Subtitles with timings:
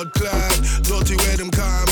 [0.00, 0.82] blood clot.
[0.82, 1.89] Dirty where them call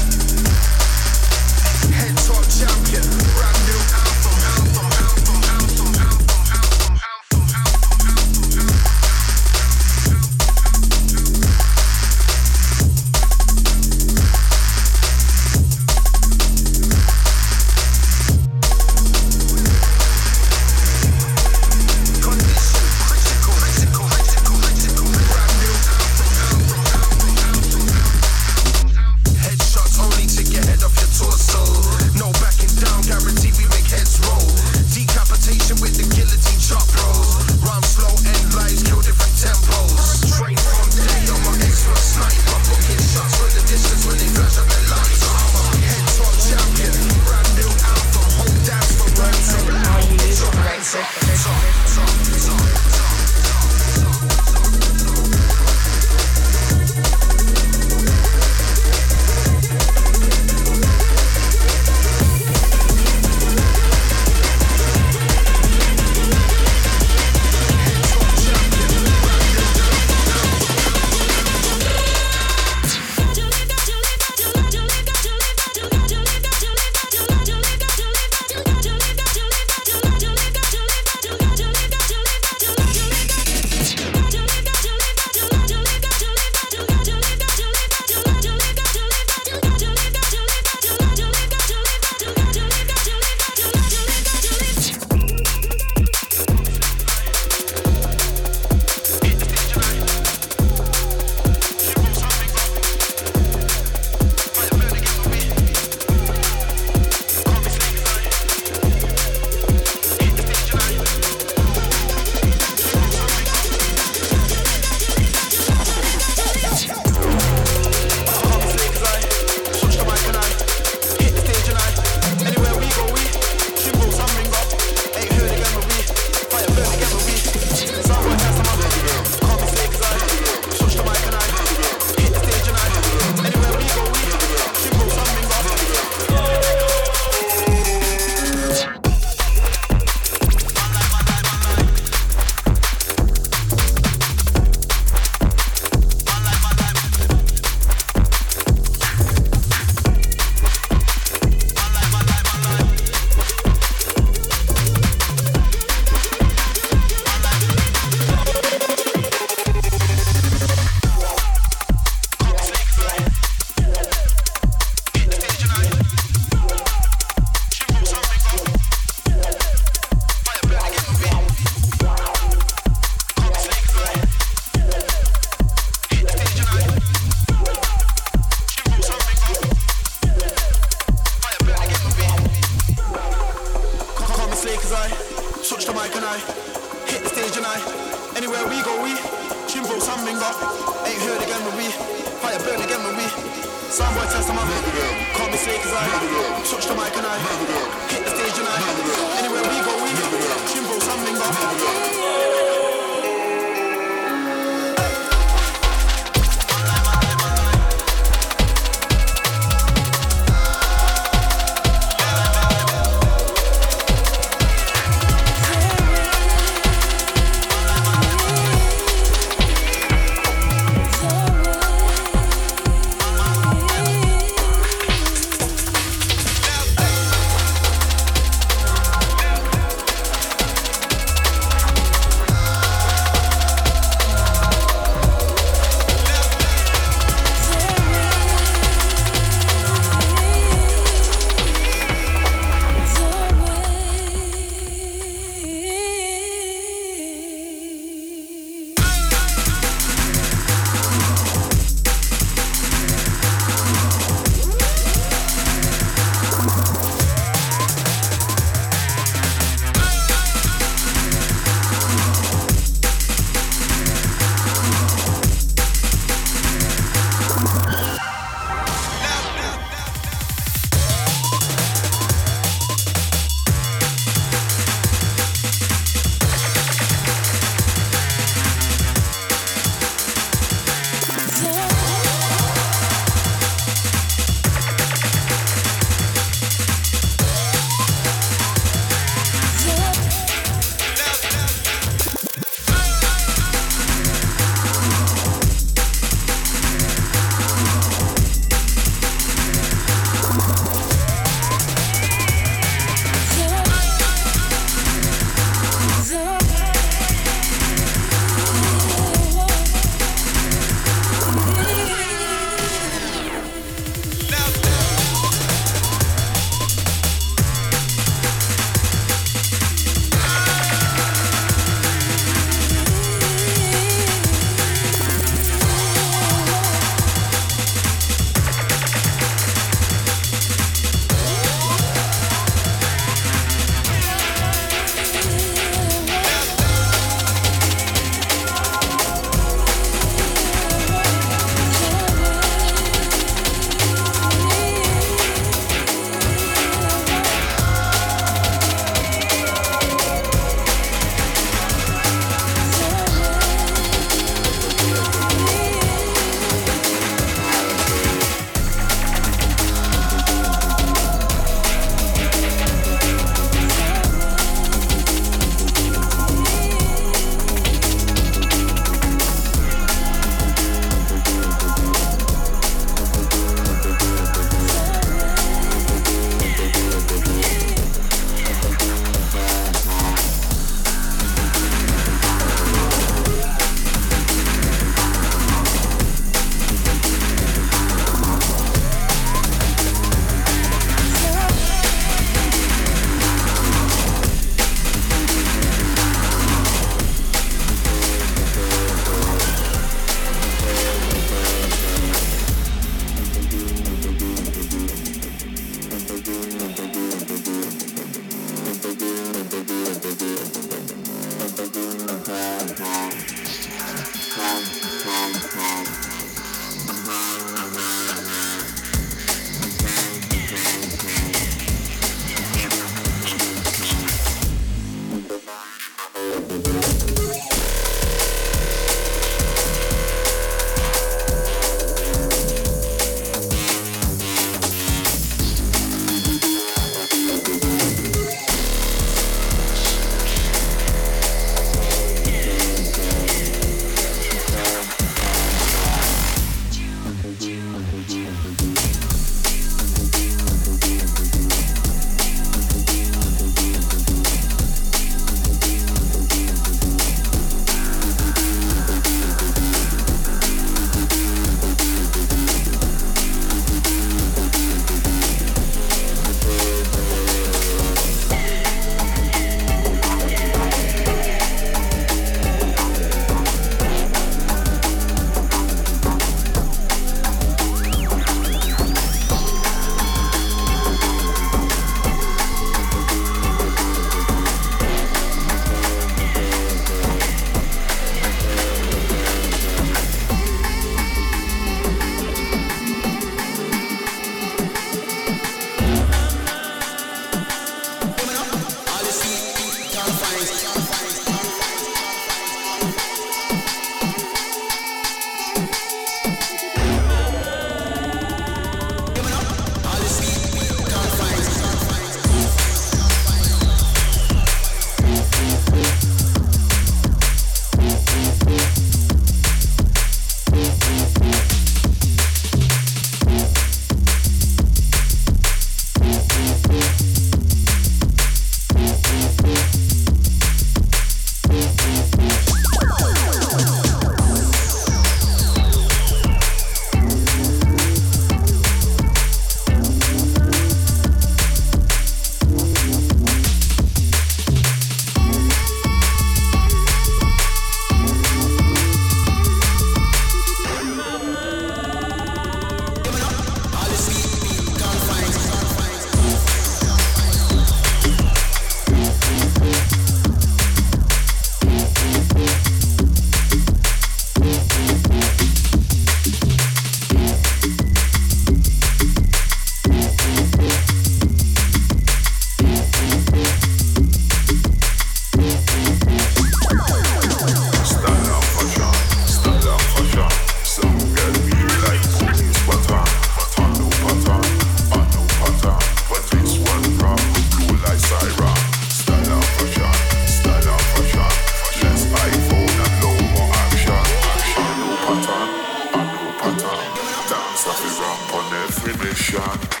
[595.51, 596.11] nation.
[596.11, 597.07] Bad no pattern.
[597.49, 600.00] Dance that we ramp on every mission.